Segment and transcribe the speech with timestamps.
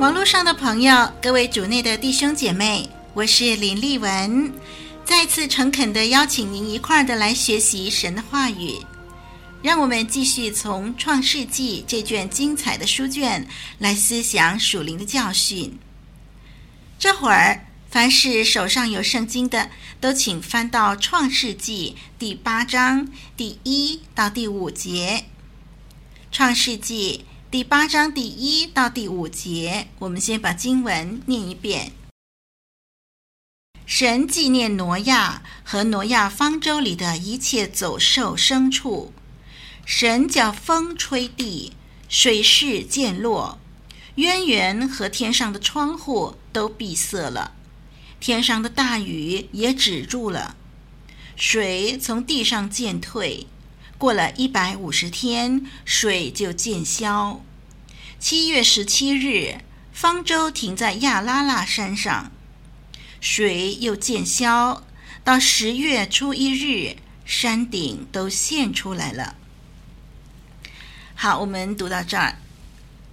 [0.00, 4.50] 网络上的朋友，各位主内的弟兄姐妹，我是林丽文，
[5.04, 8.78] 再次诚恳地邀请您一块儿的来学习神的话语，
[9.62, 13.46] 让我们继续从创世纪这卷精彩的书卷
[13.78, 15.78] 来思想属灵的教训。
[16.98, 19.68] 这会儿，凡是手上有圣经的，
[20.00, 23.06] 都请翻到创世纪第八章
[23.36, 25.24] 第一到第五节。
[26.32, 27.26] 创世纪。
[27.50, 31.90] 第八章第一到第五节，我们先把经文念一遍。
[33.84, 39.12] 神纪念挪亚和挪亚方舟里的一切走兽牲畜。
[39.84, 41.72] 神叫风吹地，
[42.08, 43.58] 水势渐落，
[44.14, 47.56] 渊源和天上的窗户都闭塞了，
[48.20, 50.54] 天上的大雨也止住了，
[51.34, 53.48] 水从地上渐退。
[54.00, 57.44] 过了一百五十天，水就渐消。
[58.18, 59.58] 七月十七日，
[59.92, 62.32] 方舟停在亚拉腊山上，
[63.20, 64.82] 水又渐消。
[65.22, 66.96] 到十月初一日，
[67.26, 69.36] 山顶都现出来了。
[71.14, 72.38] 好，我们读到这儿。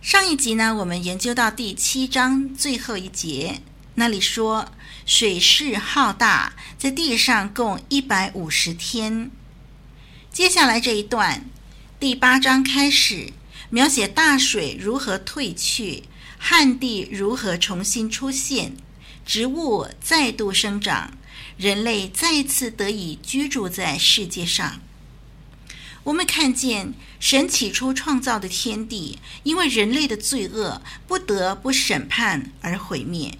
[0.01, 3.59] 上一集呢，我们研究到第七章最后一节，
[3.95, 4.71] 那里说
[5.05, 9.29] 水势浩大，在地上共一百五十天。
[10.37, 11.49] 接下来这一段，
[11.99, 13.33] 第八章开始
[13.71, 16.03] 描写大水如何退去，
[16.37, 18.77] 旱地如何重新出现，
[19.25, 21.17] 植物再度生长，
[21.57, 24.79] 人类再次得以居住在世界上。
[26.03, 33.39] 我们看见神起初创造的天地，因为人类的罪恶，不得不审判而毁灭。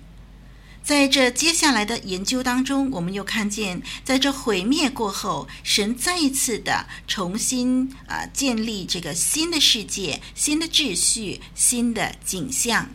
[0.87, 12.89] 在这接下来的研究当中，我们又看见，在这毁灭过后，神再一次的重新啊建立这个新的世界、新的秩序、新的景象。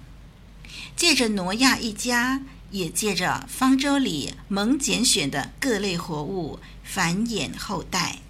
[0.97, 8.21] 借着挪亚一家，也借着方舟里蒙拣选的各类活物繁衍后代。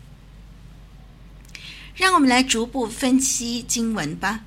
[1.95, 4.41] 让我们来逐步分析经文吧。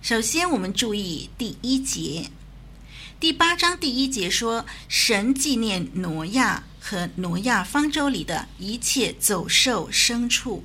[0.00, 2.30] 首先，我们注意第一节。
[3.20, 10.64] 第八章第一节说：“神纪念挪亚和挪亚方舟里的一切走兽牲畜。”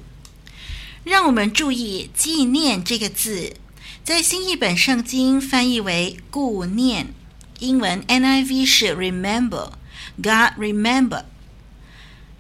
[1.04, 3.58] 让我们注意“纪念”这个字，
[4.06, 7.14] 在新译本圣经翻译为“顾念”，
[7.60, 11.26] 英文 NIV 是 “remember”，God remember。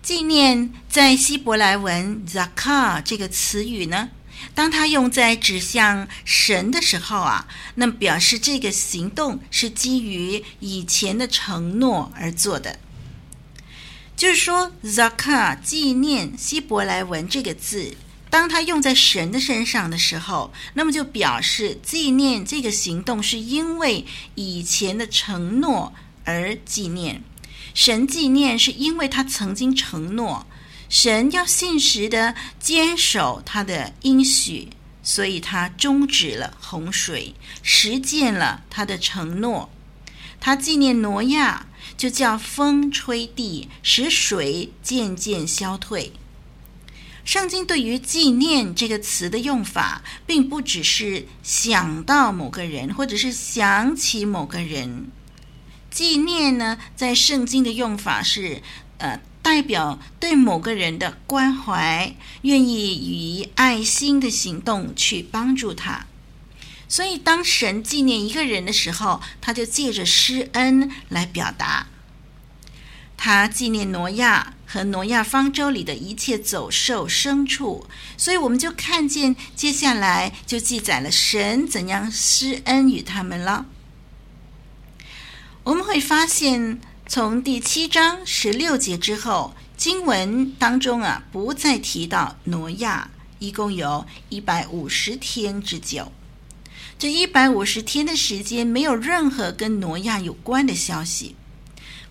[0.01, 4.11] 纪念在希伯来文 “zakar” 这个词语呢？
[4.53, 12.79] 当他用在指向神的时候啊，那么表示这个行动是基于以前的承诺而做的。
[14.15, 17.97] 就是说，zakah 纪念希伯来文这个字，
[18.29, 24.05] 当他用在神的身上的时候，那么就表示纪念这个行动是因为
[24.35, 25.93] 以前的承诺
[26.23, 27.21] 而纪念。
[27.73, 30.47] 神纪念是因为他曾经承诺。
[30.87, 34.69] 神要信实地坚守他的应许，
[35.01, 37.33] 所以他终止了洪水，
[37.63, 39.69] 实践了他的承诺。
[40.39, 41.65] 他纪念挪亚，
[41.97, 46.13] 就叫风吹地，使水渐渐消退。
[47.23, 55.07] 圣经对于“纪念”这个词的用法，并不只是想到某个人，或者是想起某个人。
[55.89, 58.61] 纪念呢，在圣经的用法是，
[58.99, 59.19] 呃。
[59.45, 66.07] 代表对某个人的关怀，愿意以爱心的行动去帮助他。
[66.87, 71.85] 所以当神纪念一个人的时候，他就借着施恩来表达。
[73.15, 77.85] 他纪念挪亚和挪亚方舟里的一切走兽、牲畜，
[78.17, 83.67] 所以我们就看见接下来就记载了神怎样施恩于他们了。
[85.65, 96.11] 我们会发现，从第七章十六节之后，经文当中啊不再提到挪亚，一共有一百五十天之久。
[96.97, 101.35] 这一百五十天的时间，没有任何跟挪亚有关的消息。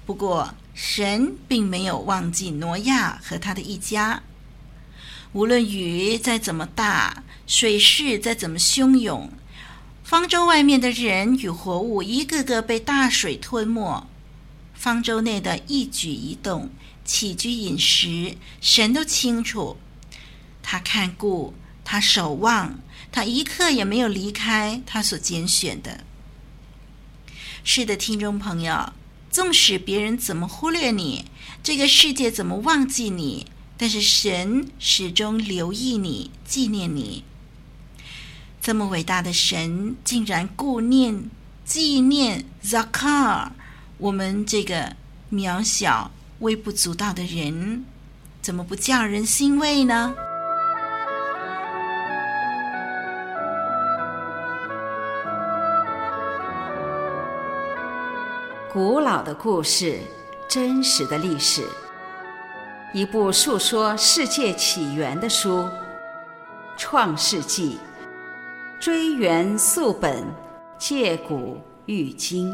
[0.07, 4.23] 不过，神并没有忘记挪亚和他的一家。
[5.33, 9.29] 无论雨再怎么大，水势再怎么汹涌，
[10.05, 14.07] 方舟外面的人与活物一个个被大水吞没。
[14.85, 16.69] 方舟内的一举一动、
[17.07, 19.79] 起居饮食，神都清楚。
[20.63, 22.79] 他看顾，他守望，
[23.11, 26.05] 他一刻也没有离开他所拣选的。
[27.65, 28.93] 是的，听众朋友。
[29.31, 31.25] 纵使别人怎么忽略你，
[31.63, 33.47] 这个世界怎么忘记你，
[33.79, 37.25] 但是神始终留意你、纪念你。
[38.61, 41.31] 这么伟大的神，竟然顾念、
[41.65, 43.53] 纪念 Zakar，
[43.99, 44.97] 我们这个
[45.31, 46.11] 渺小、
[46.41, 47.85] 微不足道的人，
[48.43, 50.15] 怎么不叫人欣慰呢？
[58.73, 60.01] 古老的故事，
[60.49, 61.63] 真实的历史，
[62.93, 65.61] 一部述说世界起源的书，
[66.77, 67.79] 《创世纪》，
[68.85, 70.25] 追源溯本，
[70.77, 72.53] 借古喻今。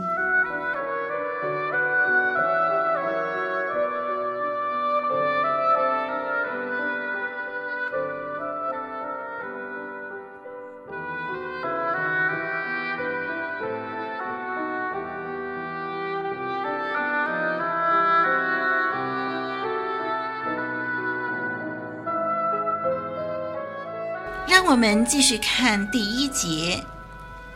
[24.51, 26.85] 让我们继续看第一节。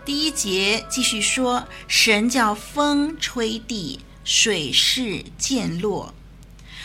[0.04, 6.14] 第一节继续说：“神叫风吹地，水势渐落。”“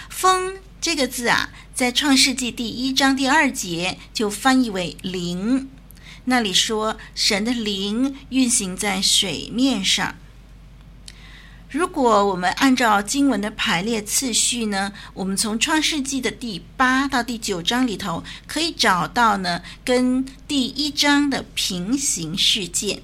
[0.10, 5.70] 风”这个字啊，在创世纪第一章第二节就翻译为“灵”。
[6.26, 10.16] 那里说神的灵运行在水面上。
[11.70, 23.04] 如果我们按照经文的排列次序呢，我们从创世纪的第八到第九章里头可以找到呢，跟第一章的平行事件。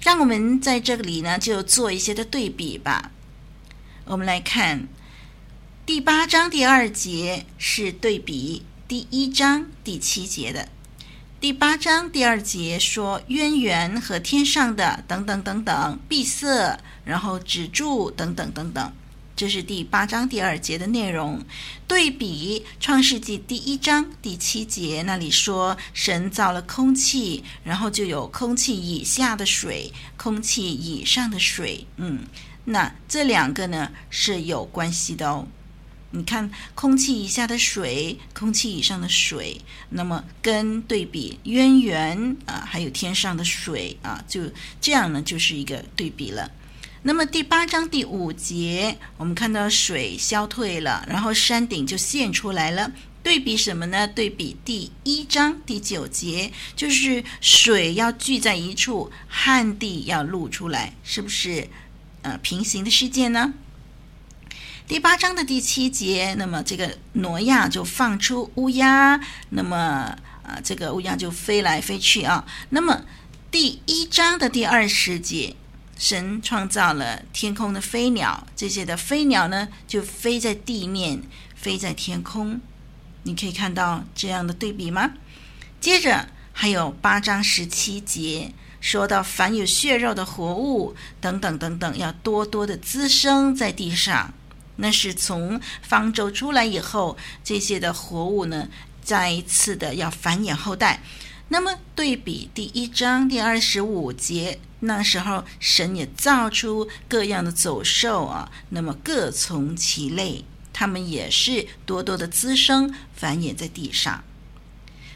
[0.00, 3.10] 让我们在这里呢就做一些的对比吧。
[4.06, 4.88] 我们来看
[5.84, 10.70] 第八章第二节是对比第一章第七节的。
[11.44, 18.92] 第八章第二节说渊源和天上的等等等等闭塞，然后止住等等等等，
[19.36, 21.44] 这是第八章第二节的内容。
[21.86, 31.86] 对比创世纪第一章第七节那里说神造了空气，然后就有空气以下的水，空气以上的水。
[31.98, 32.20] 嗯，
[32.64, 35.46] 那这两个呢是有关系的哦。
[36.16, 44.42] 你看，空气以下的水，空气以上的水，那么跟对比渊源啊，还有天上的水啊，就
[44.80, 46.48] 这样呢，就是一个对比了。
[47.02, 52.92] 那么第八章第五节，我们看到水消退了，然后山顶就现出来了。
[53.24, 54.06] 对比什么呢？
[54.06, 61.68] 对比第一章第九节，就是水要聚在一处，旱地要露出来，是不是？
[62.22, 63.52] 呃，平行的事件呢？
[64.86, 72.44] 第八章的第七节，那么这个挪亚就放出乌鸦，那么啊、这个乌鸦就飞来飞去啊。
[72.68, 73.02] 那么
[73.50, 75.56] 第一章的第二十节，
[75.96, 81.22] 神创造了天空的飞鸟，这些的飞鸟呢就飞在地面，
[81.56, 82.60] 飞在天空。
[83.22, 85.12] 你可以看到这样的对比吗？
[85.80, 94.34] 接着还有八章十七节，说到凡有血肉的活物等等等等，要多多的滋生在地上。
[94.76, 98.68] 那是从方舟出来以后，这些的活物呢，
[99.02, 101.02] 再一次的要繁衍后代。
[101.48, 114.24] 那么对比第一章第二十五节，那时候神也造出各样的走兽啊，那么各从其类，他们也是多多的滋生繁衍在地上。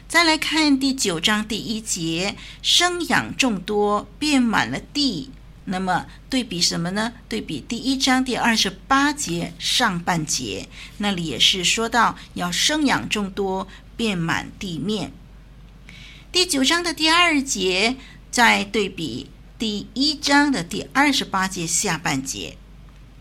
[0.07, 5.31] 再来看第九章第一节，生养众多，遍满了地。
[5.65, 7.13] 那么对比什么呢？
[7.27, 15.11] 对比第一章第二十八节上半节，那里也是说到要生养众多，遍满地面。
[16.31, 17.97] 第九章的第二节，
[18.31, 22.57] 再对比第一章的第二十八节下半节。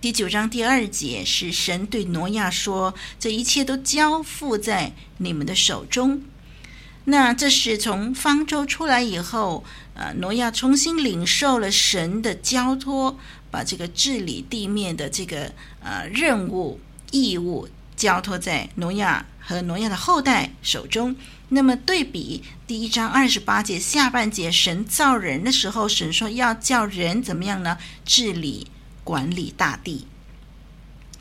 [0.00, 6.22] 第九章第二节是神对挪亚说：“这一切都交付在你们的手中。”
[7.06, 9.64] 那这是从方舟出来以后，
[9.98, 13.18] 呃，挪亚重新领受了神的交托，
[13.50, 15.52] 把这个治理地面的这个
[15.82, 21.14] 呃任务义务交托在挪亚和挪亚的后代手中。
[21.48, 27.76] 那么对比第一章二十八节下半节，神造人的时候，神说要叫人怎么样呢？
[28.04, 28.68] 治理。
[29.04, 30.06] 管理大地，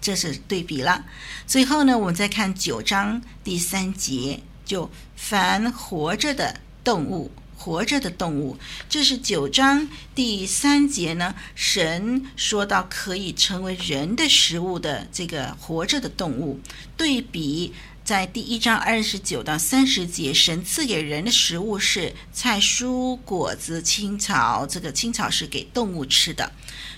[0.01, 1.05] 这是对比了。
[1.46, 11.36] 最后呢，我们再看九章第三节，就凡活着的动物，活着的动物，这是九章第三节呢。
[11.56, 16.60] 神说到可以成为人的食物的这个活着的动物，
[16.96, 17.74] 对比
[18.06, 26.52] 在第一章二十九到三十节，神赐给人的食物是菜蔬、果子、青草，这个青草是给动物吃的。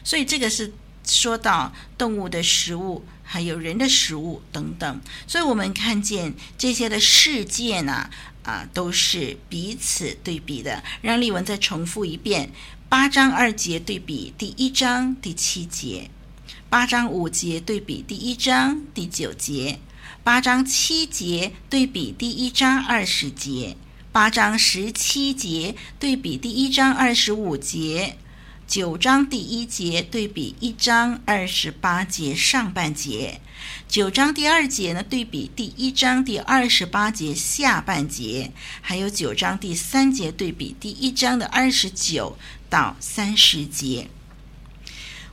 [0.03, 0.71] 所以这个是
[1.03, 5.01] 说到动物的食物，还有人的食物等等。
[5.27, 8.09] 所以我们看见这些的事件呢，
[8.41, 10.83] 啊，都是彼此对比的。
[11.03, 12.49] 让丽文再重复一遍：
[12.89, 16.09] 八章二节对比第一章第七节，
[16.71, 19.79] 八章五节对比第一章第九节，
[20.23, 23.77] 八章七节对比第一章二十节，
[24.11, 28.17] 八章十七节对比第一章二十五节。
[28.69, 33.41] 九章第一节对比一章二十八节上半节，
[33.87, 42.37] 九章第二节呢对比第一章第二十八节下半节，还有九章第三节对比第一章的二十九
[42.69, 44.07] 到三十节。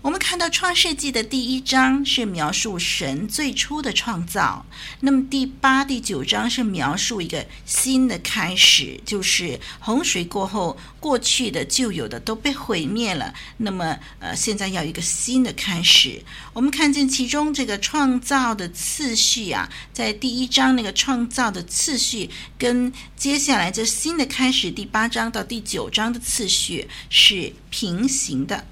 [0.07, 4.65] 我们看到《创世纪》的第一章是描述神最初的创造，
[5.01, 16.23] 那么第八、第九章是描述一个新的开始，就是洪水过后，过去的旧有的都被毁灭了，那么呃，现在要一个新的开始。
[16.53, 28.65] 我们看见其中这个创造的次序啊，在第一章那个创造的次序，跟接下来这新的开始第八章到第九章的次序是平行的。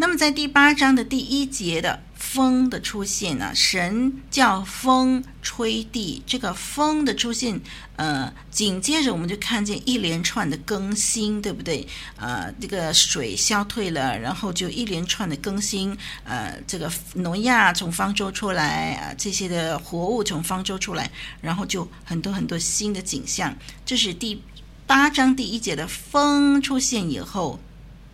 [0.00, 7.60] 那么，在第八章的第一节的风的出现呢，神叫风吹地，这个风的出现，
[7.96, 11.86] 呃，紧接着我们就看见一连串的更新，对不对？
[12.16, 21.10] 呃，这个水消退了，然后就一连串的更新，呃，这个挪亚从方舟出来啊，这些的活物从方舟出来，
[21.42, 23.54] 然后就很多很多新的景象。
[23.84, 24.42] 这是第
[24.86, 27.60] 八章第一节的风出现以后。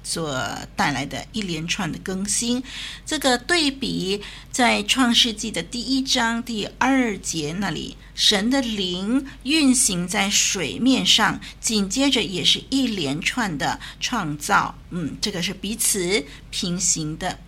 [0.06, 0.40] 所
[0.76, 2.62] 带来的一连串的更新，
[3.04, 4.22] 这个对比
[4.52, 17.40] 在创世纪的第一章第二节那里，神的灵运行在水面上，紧接着也是一连串的创造，嗯，这个是彼此平行的。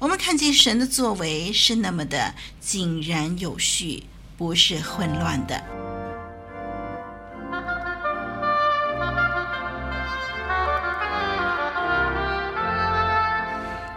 [0.00, 4.02] 我们看见神的作为是那么的井然有序，
[4.36, 5.95] 不是混乱的。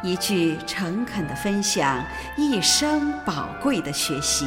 [0.02, 2.04] 一句诚恳的分享，
[2.38, 4.46] 一生宝贵的学习。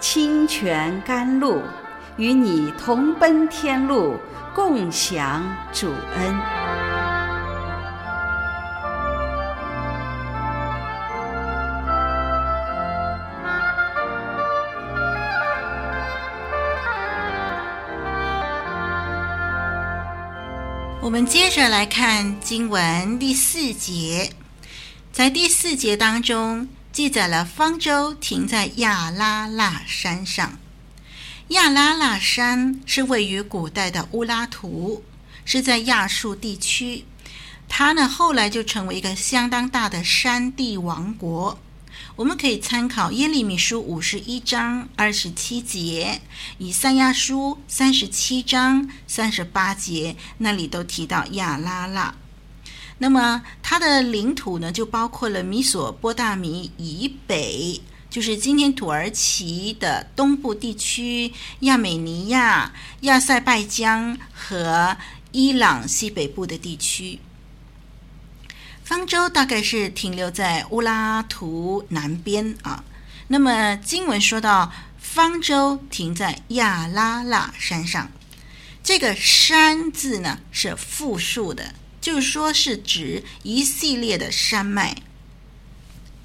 [0.00, 1.62] 清泉甘露，
[2.16, 4.16] 与你同奔天路，
[4.54, 6.61] 共享主恩。
[21.12, 24.32] 我们接着来看经文第四节，
[25.12, 30.58] 在第四节当中记载了方舟停在亚拉腊山上。
[31.48, 35.04] 亚拉腊山是位于古代的乌拉图，
[35.44, 37.04] 是在亚述地区。
[37.68, 41.58] 它呢后来就成为一个相当大的山地王国。
[42.14, 46.20] 我们可以参考耶利米书五十一章二十七节，
[46.58, 52.14] 以赛亚书三十七章三十八节，那里都提到亚拉腊。
[52.98, 64.94] 那么它的领土呢，就包括了米索波大米以北，就是今天土耳其的东部地区、亚美尼亚、亚塞拜疆和
[65.32, 67.18] 伊朗西北部的地区。
[68.92, 72.84] 方舟大概是停留在乌拉图南边啊。
[73.28, 78.12] 那么经文说到方舟停在亚拉腊山上，
[78.84, 84.94] 这个“山”字呢是复数的，就是说是指一系列的山脉。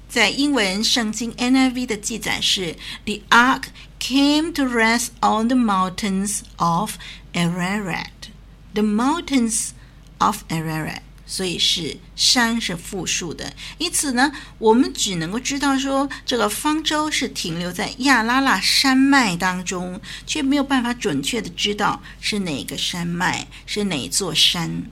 [0.06, 3.62] 在英文圣经 NIV 的记载是：“The ark
[3.98, 6.96] came to rest on the mountains of
[7.32, 8.28] Ararat。”
[8.74, 9.70] the mountains
[10.18, 11.00] of Ararat。
[11.30, 24.84] 所以是山是复数的，因此呢，我们只能够知道说这个方舟是停留在亚拉拉山脉当中，却没有办法准确的知道是哪个山脉，是哪座山。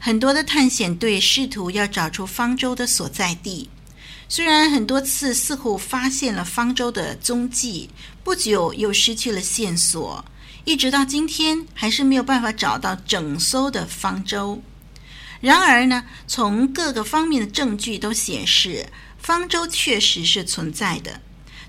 [0.00, 3.70] 很多的探险队试图要找出方舟的所在地，
[4.28, 7.88] 虽然很多次似乎发现了方舟的踪迹，
[8.24, 10.24] 不久又失去了线索，
[10.64, 14.60] 一直到今天还是没有办法找到整艘的方舟。
[15.40, 18.86] 然而呢，从各个方面的证据都显示，
[19.18, 21.20] 方舟确实是存在的。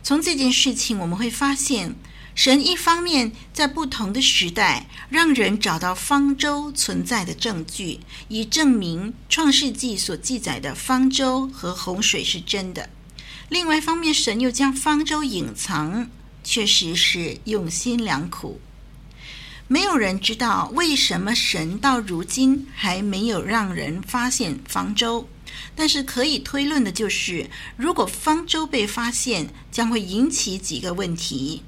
[0.02, 1.96] 从这件事情，我们会发现，
[2.34, 12.90] 神一方面在不同的时代让人找到方舟存在的证据，以证明创世纪所记载的方舟和洪水是真的；
[13.50, 16.10] 另外一方面，神又将方舟隐藏，
[16.44, 18.60] 确实是用心良苦。
[19.72, 25.30] 没有人知道为什么神到如今还没有让人发现方舟，
[25.76, 27.48] 但是可以推论的就是，
[27.78, 31.62] 如果方舟被发现，将会引起几个问题。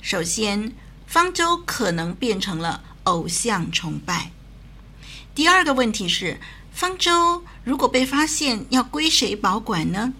[0.00, 0.72] 首先，
[1.06, 4.30] 方舟可能变成了偶像崇拜。
[5.34, 6.40] 第二个问题是，
[6.72, 10.14] 方舟如果被发现，要归谁保管呢？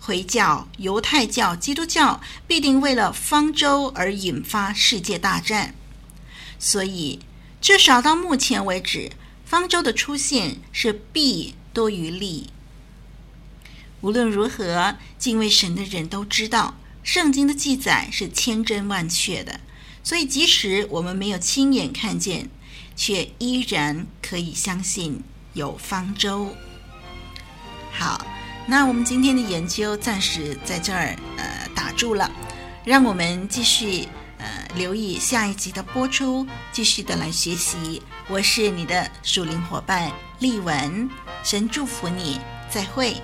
[0.00, 5.76] 回教、犹太教、基督教必定为了方舟而引发世界大战。
[6.64, 7.18] 所以，
[7.60, 9.10] 至少到目前为止，
[9.44, 12.50] 方舟的出现是弊多于利。
[14.00, 19.58] 无论如何，敬畏神的人都知道，圣经的记载是千真万确的。
[20.04, 22.48] 所以，即使我们没有亲眼看见，
[22.94, 25.20] 却依然可以相信
[25.54, 26.54] 有方舟。
[27.90, 28.24] 好，
[28.68, 32.30] 那我们今天的研究暂时在这儿呃打住了，
[32.84, 34.06] 让我们继续。
[34.74, 38.02] 留意下一集的播出，继续的来学习。
[38.28, 41.08] 我是你的属灵伙伴丽文，
[41.42, 43.16] 神祝福你，再会。